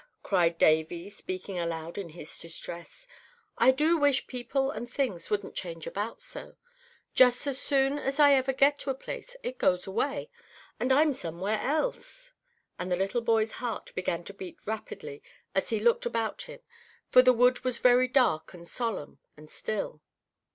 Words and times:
cried 0.23 0.57
Davy, 0.57 1.11
speaking 1.11 1.59
aloud 1.59 1.95
in 1.95 2.09
his 2.09 2.39
distress, 2.39 3.07
"I 3.59 3.69
do 3.69 3.97
wish 3.99 4.25
people 4.25 4.71
and 4.71 4.89
things 4.89 5.29
wouldn't 5.29 5.53
change 5.53 5.85
about 5.85 6.23
so! 6.23 6.55
Just 7.13 7.39
so 7.41 7.51
soon 7.51 7.99
as 7.99 8.19
ever 8.19 8.49
I 8.49 8.53
get 8.55 8.79
to 8.79 8.89
a 8.89 8.95
place 8.95 9.35
it 9.43 9.59
goes 9.59 9.85
away, 9.85 10.31
and 10.79 10.91
I'm 10.91 11.13
somewhere 11.13 11.59
else!" 11.59 12.33
and 12.79 12.91
the 12.91 12.95
little 12.97 13.21
boy's 13.21 13.51
heart 13.51 13.93
began 13.93 14.23
to 14.23 14.33
beat 14.33 14.57
rapidly 14.65 15.21
as 15.53 15.69
he 15.69 15.79
looked 15.79 16.07
about 16.07 16.41
him; 16.49 16.61
for 17.11 17.21
the 17.21 17.31
wood 17.31 17.63
was 17.63 17.77
very 17.77 18.07
dark 18.07 18.55
and 18.55 18.67
solemn 18.67 19.19
and 19.37 19.51
still. 19.51 20.01